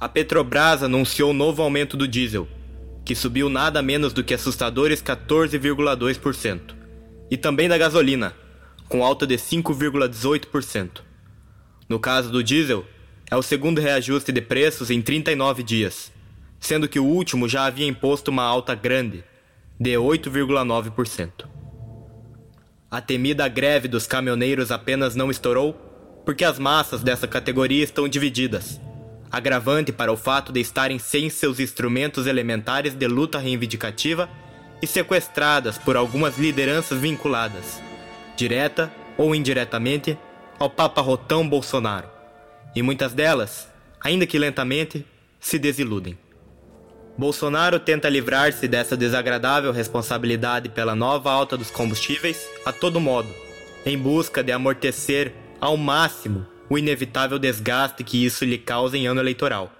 A 0.00 0.08
Petrobras 0.08 0.82
anunciou 0.82 1.34
novo 1.34 1.62
aumento 1.62 1.98
do 1.98 2.08
diesel, 2.08 2.48
que 3.04 3.14
subiu 3.14 3.50
nada 3.50 3.82
menos 3.82 4.14
do 4.14 4.24
que 4.24 4.32
assustadores 4.32 5.02
14,2%, 5.02 6.74
e 7.30 7.36
também 7.36 7.68
da 7.68 7.76
gasolina, 7.76 8.34
com 8.90 9.04
alta 9.04 9.24
de 9.24 9.36
5,18%. 9.36 11.02
No 11.88 12.00
caso 12.00 12.28
do 12.28 12.42
diesel, 12.42 12.84
é 13.30 13.36
o 13.36 13.42
segundo 13.42 13.80
reajuste 13.80 14.32
de 14.32 14.42
preços 14.42 14.90
em 14.90 15.00
39 15.00 15.62
dias, 15.62 16.12
sendo 16.58 16.88
que 16.88 16.98
o 16.98 17.04
último 17.04 17.48
já 17.48 17.66
havia 17.66 17.86
imposto 17.86 18.32
uma 18.32 18.42
alta 18.42 18.74
grande, 18.74 19.22
de 19.78 19.92
8,9%. 19.92 21.46
A 22.90 23.00
temida 23.00 23.46
greve 23.46 23.86
dos 23.86 24.08
caminhoneiros 24.08 24.72
apenas 24.72 25.14
não 25.14 25.30
estourou 25.30 25.72
porque 26.26 26.44
as 26.44 26.58
massas 26.58 27.00
dessa 27.00 27.28
categoria 27.28 27.84
estão 27.84 28.08
divididas, 28.08 28.80
agravante 29.30 29.92
para 29.92 30.12
o 30.12 30.16
fato 30.16 30.52
de 30.52 30.58
estarem 30.58 30.98
sem 30.98 31.30
seus 31.30 31.60
instrumentos 31.60 32.26
elementares 32.26 32.92
de 32.96 33.06
luta 33.06 33.38
reivindicativa 33.38 34.28
e 34.82 34.86
sequestradas 34.86 35.78
por 35.78 35.96
algumas 35.96 36.36
lideranças 36.36 36.98
vinculadas 36.98 37.88
direta 38.40 38.90
ou 39.18 39.34
indiretamente, 39.34 40.16
ao 40.58 40.70
paparrotão 40.70 41.46
Bolsonaro, 41.46 42.08
e 42.74 42.80
muitas 42.82 43.12
delas, 43.12 43.68
ainda 44.00 44.26
que 44.26 44.38
lentamente, 44.38 45.04
se 45.38 45.58
desiludem. 45.58 46.18
Bolsonaro 47.18 47.78
tenta 47.78 48.08
livrar-se 48.08 48.66
dessa 48.66 48.96
desagradável 48.96 49.72
responsabilidade 49.72 50.70
pela 50.70 50.94
nova 50.94 51.30
alta 51.30 51.54
dos 51.54 51.70
combustíveis 51.70 52.48
a 52.64 52.72
todo 52.72 52.98
modo, 52.98 53.28
em 53.84 53.98
busca 53.98 54.42
de 54.42 54.52
amortecer 54.52 55.34
ao 55.60 55.76
máximo 55.76 56.46
o 56.70 56.78
inevitável 56.78 57.38
desgaste 57.38 58.02
que 58.02 58.24
isso 58.24 58.46
lhe 58.46 58.56
causa 58.56 58.96
em 58.96 59.06
ano 59.06 59.20
eleitoral. 59.20 59.70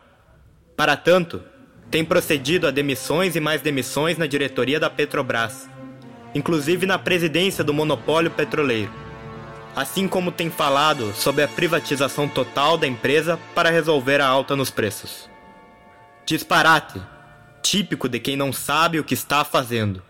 Para 0.76 0.98
tanto, 0.98 1.42
tem 1.90 2.04
procedido 2.04 2.66
a 2.66 2.70
demissões 2.70 3.36
e 3.36 3.40
mais 3.40 3.62
demissões 3.62 4.18
na 4.18 4.26
diretoria 4.26 4.78
da 4.78 4.90
Petrobras, 4.90 5.66
inclusive 6.34 6.86
na 6.86 6.98
presidência 6.98 7.64
do 7.64 7.74
monopólio 7.74 8.30
petroleiro, 8.30 8.92
assim 9.74 10.08
como 10.08 10.32
tem 10.32 10.50
falado 10.50 11.12
sobre 11.14 11.42
a 11.42 11.48
privatização 11.48 12.28
total 12.28 12.76
da 12.76 12.86
empresa 12.86 13.38
para 13.54 13.70
resolver 13.70 14.20
a 14.20 14.26
alta 14.26 14.56
nos 14.56 14.70
preços. 14.70 15.28
Disparate, 16.26 17.00
típico 17.62 18.08
de 18.08 18.18
quem 18.18 18.36
não 18.36 18.52
sabe 18.52 18.98
o 18.98 19.04
que 19.04 19.14
está 19.14 19.44
fazendo, 19.44 20.02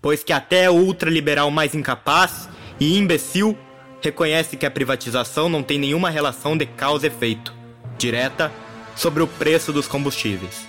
pois 0.00 0.22
que 0.22 0.32
até 0.32 0.70
o 0.70 0.74
ultraliberal 0.74 1.50
mais 1.50 1.74
incapaz 1.74 2.48
e 2.78 2.96
imbecil 2.98 3.56
reconhece 4.02 4.56
que 4.56 4.66
a 4.66 4.70
privatização 4.70 5.48
não 5.48 5.62
tem 5.62 5.78
nenhuma 5.78 6.10
relação 6.10 6.56
de 6.56 6.66
causa 6.66 7.06
e 7.06 7.10
efeito, 7.10 7.52
direta, 7.98 8.52
sobre 8.94 9.22
o 9.22 9.26
preço 9.26 9.72
dos 9.72 9.88
combustíveis. 9.88 10.66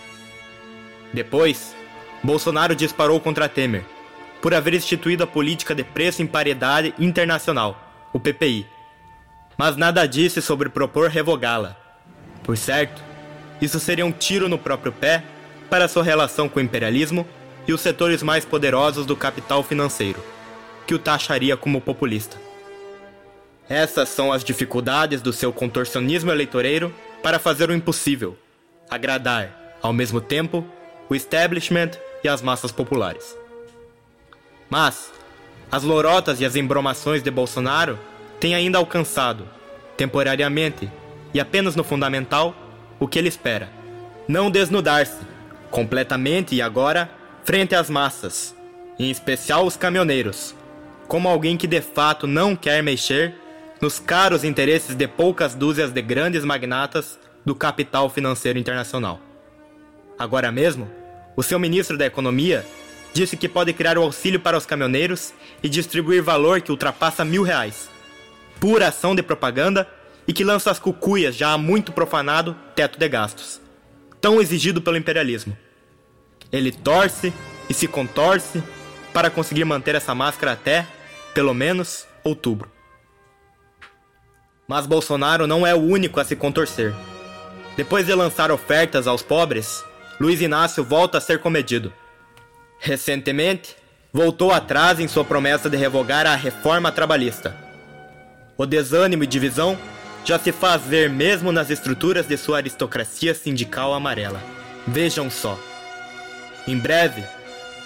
Depois, 1.14 1.76
Bolsonaro 2.24 2.76
disparou 2.76 3.20
contra 3.20 3.48
Temer, 3.48 3.86
por 4.42 4.54
haver 4.54 4.74
instituído 4.74 5.24
a 5.24 5.28
política 5.28 5.74
de 5.74 5.84
preço 5.84 6.22
em 6.22 6.28
paridade 6.28 6.94
internacional, 7.00 8.10
o 8.14 8.20
PPI. 8.20 8.66
Mas 9.58 9.76
nada 9.76 10.08
disse 10.08 10.42
sobre 10.42 10.70
propor 10.70 11.10
revogá-la. 11.10 11.76
Por 12.44 12.56
certo, 12.58 13.02
isso 13.62 13.80
seria 13.80 14.06
um 14.06 14.12
tiro 14.12 14.48
no 14.48 14.58
próprio 14.58 14.92
pé 14.92 15.24
para 15.70 15.88
sua 15.88 16.04
relação 16.04 16.48
com 16.48 16.60
o 16.60 16.64
imperialismo 16.64 17.28
e 17.68 17.74
os 17.74 17.82
setores 17.82 18.24
mais 18.24 18.46
poderosos 18.46 19.06
do 19.06 19.16
capital 19.16 19.64
financeiro, 19.64 20.24
que 20.86 20.96
o 20.96 21.00
taxaria 21.00 21.58
como 21.58 21.82
populista. 21.82 22.38
Essas 23.68 24.08
são 24.08 24.32
as 24.32 24.44
dificuldades 24.44 25.22
do 25.22 25.34
seu 25.34 25.52
contorcionismo 25.52 26.32
eleitoreiro 26.32 26.94
para 27.22 27.40
fazer 27.40 27.70
o 27.70 27.74
impossível, 27.74 28.38
agradar, 28.90 29.76
ao 29.82 29.92
mesmo 29.92 30.22
tempo, 30.22 30.66
o 31.10 31.16
establishment 31.16 31.92
e 32.24 32.30
as 32.30 32.42
massas 32.42 32.72
populares. 32.72 33.36
Mas 34.70 35.12
as 35.72 35.84
lorotas 35.84 36.40
e 36.40 36.46
as 36.46 36.56
embromações 36.56 37.22
de 37.22 37.32
Bolsonaro 37.32 38.00
têm 38.40 38.56
ainda 38.56 38.78
alcançado, 38.78 39.48
temporariamente 39.96 40.90
e 41.34 41.40
apenas 41.40 41.76
no 41.76 41.84
fundamental, 41.84 42.56
o 43.00 43.08
que 43.08 43.20
ele 43.20 43.28
espera: 43.28 43.70
não 44.28 44.50
desnudar-se 44.50 45.20
completamente 45.70 46.56
e 46.56 46.62
agora 46.62 47.10
frente 47.44 47.76
às 47.76 47.90
massas, 47.90 48.56
em 49.00 49.10
especial 49.10 49.66
os 49.66 49.78
caminhoneiros, 49.78 50.56
como 51.08 51.28
alguém 51.28 51.58
que 51.58 51.68
de 51.68 51.82
fato 51.82 52.28
não 52.28 52.56
quer 52.56 52.82
mexer 52.82 53.36
nos 53.82 54.00
caros 54.00 54.44
interesses 54.44 54.96
de 54.96 55.08
poucas 55.08 55.54
dúzias 55.54 55.92
de 55.92 56.02
grandes 56.02 56.44
magnatas 56.44 57.20
do 57.46 57.54
capital 57.54 58.10
financeiro 58.10 58.58
internacional. 58.58 59.20
Agora 60.18 60.52
mesmo, 60.52 60.90
o 61.36 61.44
seu 61.44 61.60
ministro 61.60 61.98
da 61.98 62.06
Economia 62.06 62.66
disse 63.18 63.36
que 63.36 63.50
pode 63.50 63.74
criar 63.74 63.98
o 63.98 64.04
auxílio 64.04 64.40
para 64.40 64.56
os 64.56 64.66
caminhoneiros 64.66 65.34
e 65.64 65.68
distribuir 65.68 66.22
valor 66.22 66.62
que 66.62 66.70
ultrapassa 66.70 67.26
mil 67.26 67.42
reais. 67.42 67.90
Pura 68.60 68.90
ação 68.90 69.16
de 69.16 69.24
propaganda 69.24 69.90
e 70.28 70.34
que 70.34 70.44
lança 70.44 70.70
as 70.70 70.78
cucuias 70.78 71.36
já 71.36 71.52
há 71.52 71.58
muito 71.58 71.92
profanado 71.92 72.56
teto 72.76 73.00
de 73.00 73.10
gastos, 73.10 73.60
tão 74.22 74.40
exigido 74.40 74.84
pelo 74.84 74.98
imperialismo. 74.98 75.58
Ele 76.52 76.72
torce 76.72 77.34
e 77.68 77.74
se 77.74 77.88
contorce 77.88 78.64
para 79.12 79.32
conseguir 79.32 79.66
manter 79.66 79.96
essa 79.96 80.14
máscara 80.14 80.52
até, 80.52 80.86
pelo 81.34 81.56
menos, 81.56 82.06
outubro. 82.24 82.72
Mas 84.68 84.86
Bolsonaro 84.86 85.48
não 85.48 85.66
é 85.66 85.74
o 85.74 85.80
único 85.80 86.20
a 86.20 86.24
se 86.24 86.36
contorcer. 86.36 86.94
Depois 87.76 88.06
de 88.06 88.14
lançar 88.14 88.52
ofertas 88.52 89.08
aos 89.08 89.24
pobres, 89.24 89.84
Luiz 90.20 90.40
Inácio 90.40 90.84
volta 90.84 91.18
a 91.18 91.22
ser 91.22 91.40
comedido. 91.40 91.92
Recentemente, 92.80 93.76
voltou 94.14 94.52
atrás 94.52 95.00
em 95.00 95.08
sua 95.08 95.26
promessa 95.26 95.70
de 95.70 95.78
revogar 95.78 96.26
a 96.26 96.36
reforma 96.36 96.92
trabalhista. 96.92 97.56
O 98.58 98.66
desânimo 98.66 99.24
e 99.24 99.28
divisão 99.28 99.78
já 100.26 100.38
se 100.38 100.52
faz 100.52 100.82
ver 100.82 101.10
mesmo 101.10 101.52
nas 101.52 101.70
estruturas 101.70 102.28
de 102.28 102.36
sua 102.38 102.58
aristocracia 102.58 103.34
sindical 103.34 103.94
amarela. 103.94 104.42
Vejam 104.86 105.30
só. 105.30 105.58
Em 106.68 106.78
breve, 106.78 107.24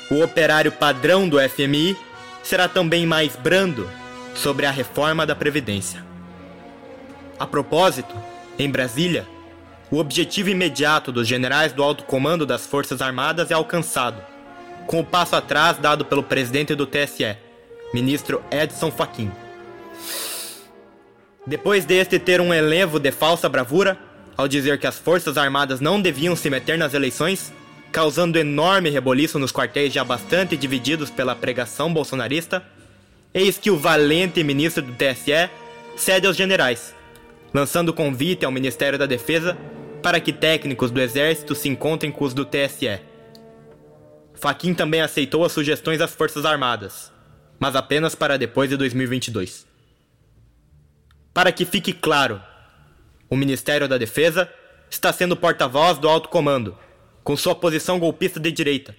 o 0.10 0.24
operário 0.24 0.72
padrão 0.72 1.30
do 1.30 1.38
FMI 1.40 1.96
será 2.44 2.68
também 2.68 3.06
mais 3.06 3.36
brando 3.36 3.90
sobre 4.34 4.66
a 4.66 4.72
reforma 4.72 5.26
da 5.26 5.36
Previdência. 5.36 6.04
A 7.40 7.46
propósito, 7.46 8.16
em 8.58 8.70
Brasília, 8.70 9.28
o 9.90 9.98
objetivo 9.98 10.50
imediato 10.50 11.12
dos 11.12 11.28
generais 11.28 11.74
do 11.74 11.84
alto 11.84 12.04
comando 12.06 12.46
das 12.46 12.66
Forças 12.66 13.02
Armadas 13.02 13.52
é 13.52 13.54
alcançado, 13.54 14.22
com 14.88 15.00
o 15.00 15.06
passo 15.06 15.36
atrás 15.36 15.78
dado 15.78 16.06
pelo 16.06 16.24
presidente 16.24 16.76
do 16.76 16.86
TSE, 16.86 17.38
ministro 17.94 18.42
Edson 18.52 18.92
Fachin. 18.92 19.32
Depois 21.46 21.86
deste 21.86 22.20
ter 22.20 22.40
um 22.40 22.54
elevo 22.54 23.00
de 23.00 23.12
falsa 23.12 23.50
bravura, 23.50 23.98
ao 24.38 24.48
dizer 24.48 24.80
que 24.80 24.88
as 24.88 25.00
Forças 25.00 25.38
Armadas 25.38 25.80
não 25.80 26.02
deviam 26.02 26.36
se 26.36 26.50
meter 26.50 26.78
nas 26.78 26.94
eleições, 26.94 27.52
causando 27.92 28.40
enorme 28.40 28.90
reboliço 28.90 29.40
nos 29.40 29.52
quartéis 29.52 29.92
já 29.92 30.04
bastante 30.04 30.56
divididos 30.56 31.10
pela 31.10 31.36
pregação 31.36 31.94
bolsonarista, 31.94 32.64
eis 33.34 33.58
que 33.58 33.72
o 33.72 33.78
valente 33.78 34.44
ministro 34.44 34.84
do 34.84 34.94
TSE 34.94 35.50
cede 35.96 36.28
aos 36.28 36.38
generais, 36.38 36.94
lançando 37.54 37.94
convite 37.94 38.46
ao 38.46 38.52
Ministério 38.52 38.98
da 38.98 39.06
Defesa 39.06 39.58
para 40.02 40.20
que 40.20 40.34
técnicos 40.34 40.92
do 40.92 41.02
Exército 41.02 41.54
se 41.54 41.70
encontrem 41.70 42.12
com 42.12 42.26
os 42.26 42.34
do 42.34 42.46
TSE. 42.46 43.00
Faquin 44.42 44.74
também 44.74 45.02
aceitou 45.02 45.46
as 45.46 45.52
sugestões 45.52 46.00
das 46.00 46.16
Forças 46.16 46.46
Armadas, 46.46 47.14
mas 47.60 47.76
apenas 47.76 48.16
para 48.16 48.40
depois 48.40 48.68
de 48.72 48.76
2022. 48.76 49.68
Para 51.32 51.52
que 51.52 51.64
fique 51.64 51.94
claro, 51.94 52.42
o 53.30 53.36
Ministério 53.36 53.88
da 53.88 54.00
Defesa 54.00 54.52
está 54.90 55.14
sendo 55.14 55.38
porta-voz 55.38 56.00
do 56.00 56.10
alto 56.10 56.28
comando, 56.28 56.76
com 57.24 57.38
sua 57.38 57.54
posição 57.54 58.00
golpista 58.00 58.40
de 58.40 58.52
direita. 58.52 58.96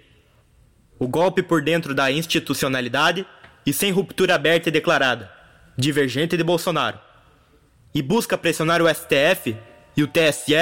O 0.97 1.09
golpe 1.09 1.43
por 1.43 1.61
dentro 1.61 1.93
da 1.93 2.09
institucionalidade 2.13 3.27
e 3.67 3.73
sem 3.73 3.91
ruptura 3.91 4.37
aberta 4.37 4.69
e 4.69 4.73
declarada, 4.73 5.29
divergente 5.77 6.37
de 6.37 6.45
Bolsonaro. 6.45 7.01
E 7.93 8.01
busca 8.01 8.39
pressionar 8.39 8.81
o 8.81 8.89
STF 8.89 9.57
e 9.97 10.05
o 10.05 10.07
TSE 10.07 10.55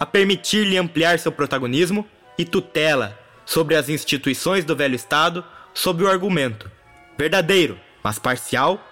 a 0.00 0.04
permitir-lhe 0.04 0.76
ampliar 0.76 1.16
seu 1.20 1.30
protagonismo 1.30 2.04
e 2.36 2.44
tutela 2.44 3.16
sobre 3.44 3.76
as 3.76 3.88
instituições 3.88 4.64
do 4.64 4.76
velho 4.76 4.94
Estado 4.94 5.44
sob 5.74 6.02
o 6.02 6.08
argumento, 6.08 6.70
verdadeiro, 7.18 7.78
mas 8.02 8.18
parcial, 8.18 8.82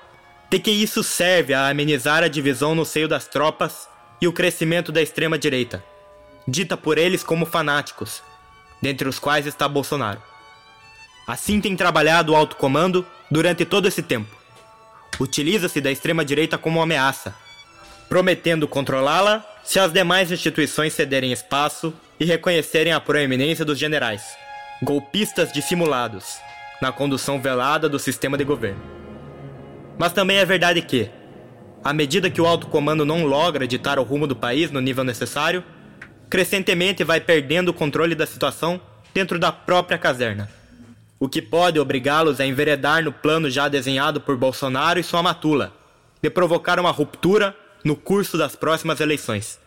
de 0.50 0.58
que 0.58 0.70
isso 0.70 1.02
serve 1.02 1.52
a 1.52 1.68
amenizar 1.68 2.22
a 2.22 2.28
divisão 2.28 2.74
no 2.74 2.84
seio 2.84 3.08
das 3.08 3.26
tropas 3.26 3.88
e 4.20 4.26
o 4.26 4.32
crescimento 4.32 4.90
da 4.90 5.02
extrema-direita, 5.02 5.84
dita 6.46 6.76
por 6.76 6.98
eles 6.98 7.22
como 7.22 7.46
fanáticos, 7.46 8.22
dentre 8.80 9.08
os 9.08 9.18
quais 9.18 9.46
está 9.46 9.68
Bolsonaro. 9.68 10.22
Assim 11.26 11.60
tem 11.60 11.76
trabalhado 11.76 12.32
o 12.32 12.36
alto 12.36 12.56
comando 12.56 13.06
durante 13.30 13.64
todo 13.64 13.86
esse 13.86 14.02
tempo. 14.02 14.34
Utiliza-se 15.20 15.80
da 15.80 15.90
extrema-direita 15.90 16.56
como 16.56 16.80
ameaça, 16.80 17.34
prometendo 18.08 18.66
controlá-la 18.66 19.44
se 19.62 19.78
as 19.78 19.92
demais 19.92 20.32
instituições 20.32 20.94
cederem 20.94 21.32
espaço 21.32 21.92
e 22.18 22.24
reconhecerem 22.24 22.92
a 22.92 23.00
proeminência 23.00 23.64
dos 23.64 23.78
generais, 23.78 24.36
golpistas 24.82 25.52
dissimulados, 25.52 26.38
na 26.80 26.92
condução 26.92 27.40
velada 27.40 27.88
do 27.88 27.98
sistema 27.98 28.36
de 28.38 28.44
governo. 28.44 28.80
Mas 29.98 30.12
também 30.12 30.38
é 30.38 30.44
verdade 30.44 30.80
que, 30.82 31.10
à 31.82 31.92
medida 31.92 32.30
que 32.30 32.40
o 32.40 32.46
alto 32.46 32.68
comando 32.68 33.04
não 33.04 33.24
logra 33.24 33.66
ditar 33.66 33.98
o 33.98 34.04
rumo 34.04 34.26
do 34.26 34.36
país 34.36 34.70
no 34.70 34.80
nível 34.80 35.02
necessário, 35.04 35.64
crescentemente 36.30 37.02
vai 37.02 37.20
perdendo 37.20 37.70
o 37.70 37.74
controle 37.74 38.14
da 38.14 38.26
situação 38.26 38.80
dentro 39.12 39.38
da 39.38 39.50
própria 39.50 39.98
caserna, 39.98 40.48
o 41.18 41.28
que 41.28 41.42
pode 41.42 41.80
obrigá-los 41.80 42.38
a 42.38 42.46
enveredar 42.46 43.02
no 43.02 43.12
plano 43.12 43.50
já 43.50 43.68
desenhado 43.68 44.20
por 44.20 44.36
Bolsonaro 44.36 45.00
e 45.00 45.02
sua 45.02 45.22
matula, 45.22 45.74
de 46.22 46.30
provocar 46.30 46.78
uma 46.78 46.90
ruptura 46.90 47.56
no 47.84 47.96
curso 47.96 48.38
das 48.38 48.54
próximas 48.54 49.00
eleições, 49.00 49.58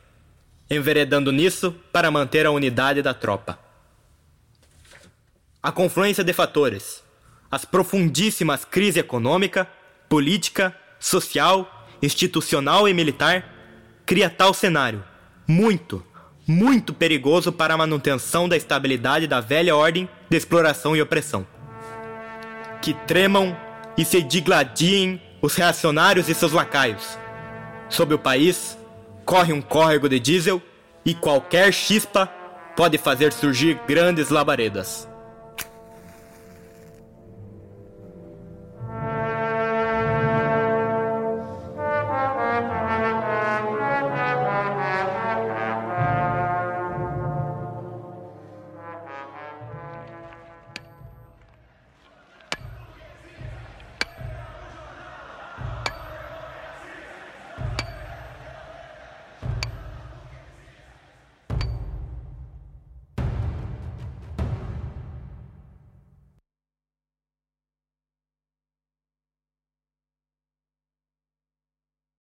enveredando 0.75 1.31
nisso 1.31 1.75
para 1.91 2.09
manter 2.09 2.45
a 2.45 2.51
unidade 2.51 3.01
da 3.01 3.13
tropa. 3.13 3.59
A 5.61 5.71
confluência 5.71 6.23
de 6.23 6.33
fatores, 6.33 7.03
as 7.51 7.65
profundíssimas 7.65 8.63
crise 8.63 8.99
econômica, 8.99 9.67
política, 10.07 10.75
social, 10.99 11.87
institucional 12.01 12.87
e 12.87 12.93
militar, 12.93 13.45
cria 14.05 14.29
tal 14.29 14.53
cenário, 14.53 15.03
muito, 15.45 16.03
muito 16.47 16.93
perigoso 16.93 17.51
para 17.51 17.73
a 17.73 17.77
manutenção 17.77 18.47
da 18.47 18.55
estabilidade 18.57 19.27
da 19.27 19.39
velha 19.39 19.75
ordem 19.75 20.09
de 20.29 20.37
exploração 20.37 20.95
e 20.95 21.01
opressão. 21.01 21.45
Que 22.81 22.93
tremam 23.05 23.55
e 23.97 24.05
se 24.05 24.21
digladiem 24.21 25.21
os 25.41 25.55
reacionários 25.55 26.29
e 26.29 26.33
seus 26.33 26.53
lacaios, 26.53 27.17
Sob 27.89 28.13
o 28.13 28.19
país, 28.19 28.77
corre 29.25 29.53
um 29.53 29.61
córrego 29.61 30.07
de 30.07 30.19
diesel 30.19 30.61
e 31.05 31.13
qualquer 31.13 31.73
chispa 31.73 32.27
pode 32.75 32.97
fazer 32.97 33.33
surgir 33.33 33.79
grandes 33.87 34.29
labaredas. 34.29 35.10